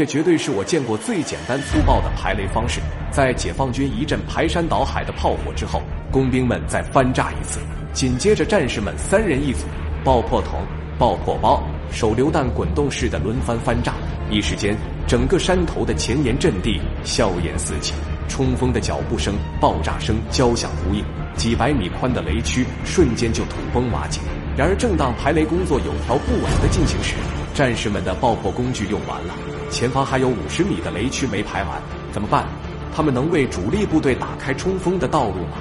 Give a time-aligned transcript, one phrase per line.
[0.00, 2.80] 这绝对是我见过最简单粗暴的排雷方式。
[3.10, 7.60] 在解放军一阵排山倒海的炮火之后，工兵们再翻炸一次，
[7.92, 9.66] 紧接着战士们三人一组，
[10.02, 10.64] 爆破筒、
[10.98, 13.92] 爆破包、手榴弹滚动式的轮番翻炸。
[14.30, 14.74] 一时间，
[15.06, 17.92] 整个山头的前沿阵地硝烟四起，
[18.26, 21.04] 冲锋的脚步声、爆炸声交响呼应，
[21.36, 24.18] 几百米宽的雷区瞬间就土崩瓦解。
[24.56, 27.16] 然而，正当排雷工作有条不紊的进行时，
[27.52, 29.34] 战士们的爆破工具用完了，
[29.70, 31.80] 前方还有五十米的雷区没排完，
[32.12, 32.46] 怎么办？
[32.94, 35.58] 他们能为主力部队打开冲锋的道路吗？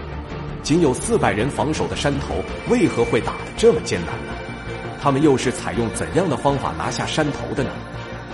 [0.63, 4.33] 仅有四百人防守的山头，为何会打得这么艰难呢？
[5.01, 7.69] 他们又是采用怎样的方法拿下山头的呢？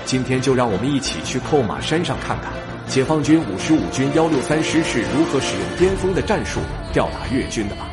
[0.05, 2.52] 今天就让我们一起去扣马山上看看，
[2.88, 6.61] 解放军五十五军幺六三师是如何使用巅峰的战术
[6.94, 7.85] 吊打越军的吧。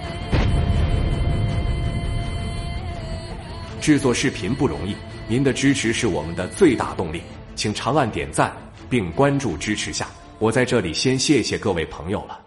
[3.81, 4.95] 制作视频不容易，
[5.27, 7.21] 您的支持是我们的最大动力，
[7.55, 8.53] 请长按点赞
[8.89, 10.07] 并关注支持下。
[10.39, 12.39] 我在这里先谢谢各位朋友了。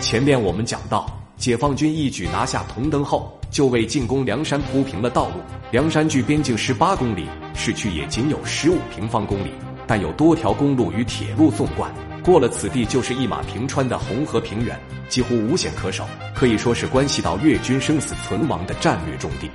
[0.00, 3.36] 前面我们讲到，解放军一举拿下铜灯后。
[3.50, 5.40] 就为进攻梁山铺平了道路。
[5.72, 9.50] 梁山距边境十八公里，市区也仅有十五平方公里，
[9.88, 19.50] 但有多条公路与铁路纵贯，过了此地就是一马平川的红河平原，几乎无险可守，可以说是关系到越军生死存亡的战略重地。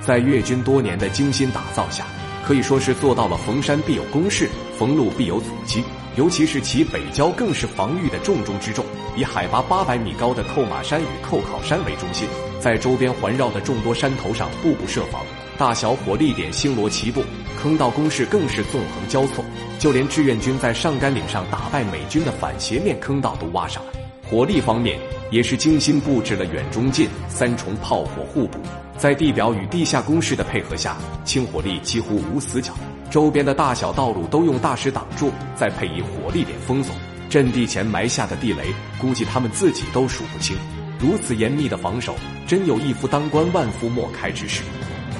[0.00, 2.06] 在越军多年的精心打造下，
[2.44, 5.82] 可以说是做到了逢山必有攻势，逢路必有阻击。
[6.16, 8.84] 尤其是其北郊，更是防御的重中之重。
[9.16, 12.28] 以海拔八百米高的扣马山与扣考山为中心，
[12.60, 15.22] 在周边环绕的众多山头上，步步设防，
[15.56, 17.22] 大小火力点星罗棋布，
[17.58, 19.42] 坑道攻势更是纵横交错。
[19.78, 23.92] 就连志愿军在上甘岭上打败美军的反斜面坑道都挖上了。
[24.32, 24.98] 火力方面，
[25.30, 28.58] 也是精心布置了远、中、近三重炮火互补，
[28.96, 32.72] 在地表与地下工事的配合下，轻火力几乎无死角。
[33.10, 36.94] 周边的大小道路都用大石挡住，再配以火力点封锁，
[37.28, 40.56] 阵地前埋下的地雷，估计他们自己都数不清。
[40.98, 42.16] 如此严密的防守，
[42.46, 44.62] 真有一夫当关万夫莫开之势。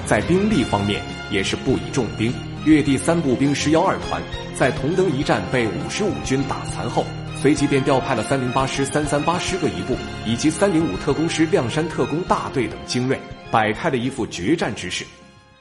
[0.07, 2.33] 在兵力方面，也是不以重兵。
[2.65, 4.19] 粤第三步兵师幺二团
[4.55, 7.05] 在同登一战被五十五军打残后，
[7.43, 13.19] 随即便调派了三零八师、三三八师各一部，以及三零五特工师、亮山特工大队等精锐，
[13.51, 15.03] 摆开了一副决战之势。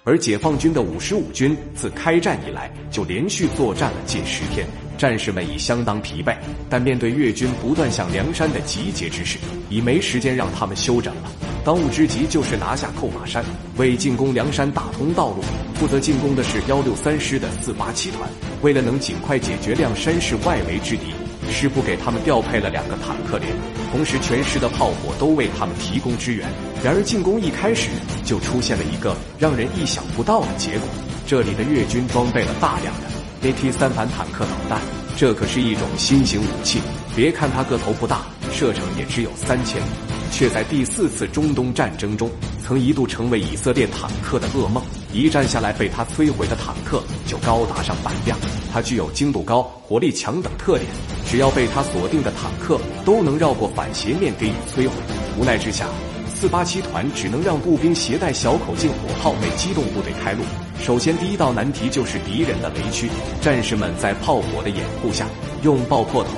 [0.04, 4.64] 而解放军的五十五军自开战以来就连续作战了近十天，
[4.96, 6.36] 战士们已相当疲惫，
[6.70, 9.36] 但面对越军不断向梁山的集结之势，
[9.68, 11.32] 已没时间让他们休整了。
[11.64, 13.44] 当务之急就是拿下扣马山，
[13.76, 15.42] 为进攻梁山打通道路。
[15.74, 18.30] 负责进攻的是幺六三师的四八七团，
[18.62, 21.06] 为了能尽快解决亮山市外围之敌。
[21.52, 23.52] 师部给他们调配了两个坦克连，
[23.92, 26.48] 同时全师的炮火都为他们提供支援。
[26.82, 27.90] 然而进攻一开始
[28.24, 30.88] 就出现了一个让人意想不到的结果：
[31.26, 34.80] 这里的越军装备了大量的 AT 三反坦克导弹，
[35.16, 36.80] 这可是一种新型武器。
[37.14, 39.88] 别看它个头不大，射程也只有三千米，
[40.32, 42.30] 却在第四次中东战争中
[42.62, 44.82] 曾一度成为以色列坦克的噩梦。
[45.12, 48.38] 一战下来，被他摧毁的坦克就高达上百辆。
[48.72, 50.90] 它具有精度高、火力强等特点，
[51.28, 54.94] 只要被他锁定的坦克都能绕过反斜面给予摧毁。
[55.38, 55.86] 无奈之下，
[56.34, 60.42] 四八七团只能让步兵携带小口径火炮为机动部队开路。
[60.80, 63.10] 首先，第一道难题就是敌人的雷区。
[63.42, 65.26] 战士们在炮火的掩护下，
[65.62, 66.32] 用爆破筒、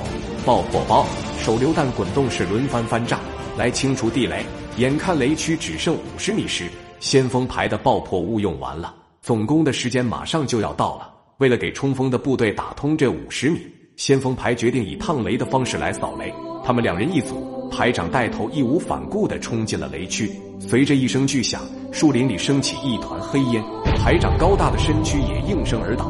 [0.45, 1.07] 爆破包、
[1.41, 3.21] 手榴弹滚动式轮番翻炸
[3.57, 4.45] 来清除地雷。
[4.75, 6.69] 眼看雷区只剩五十米时，
[7.05, 11.07] 先锋排的爆破物用完了，总攻的时间马上就要到了。
[11.37, 13.59] 为了给冲锋的部队打通这五十米，
[13.95, 16.33] 先锋排决定以趟雷的方式来扫雷。
[16.63, 20.31] 他们两人一组，排长带头义无反顾地冲进了雷区。
[20.59, 21.61] 随着一声巨响，
[21.91, 23.63] 树林里升起一团黑烟，
[23.99, 26.05] 排长高大的身躯也应声而倒。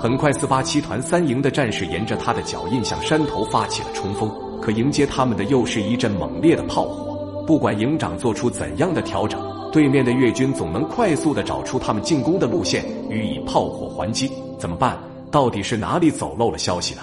[0.00, 4.28] 很快，四八七团三营的战士沿着他的脚印向山头发起了冲锋。
[4.60, 7.44] 可迎接他们的又是一阵猛烈的炮火。
[7.46, 9.40] 不管营长做出怎样的调整。
[9.72, 14.30] 对面的越军总能快速的找出他们进攻的路线，予以炮火还击。
[14.58, 14.98] 怎么办？
[15.30, 17.02] 到底是哪里走漏了消息呢？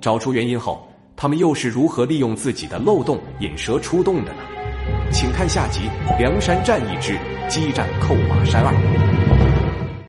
[0.00, 4.38] 找出原因后，他们又是如何利用自己的漏洞引蛇出洞的呢？
[5.12, 5.82] 请看下集
[6.18, 7.16] 《梁山战役之
[7.48, 8.74] 激战扣马山二》。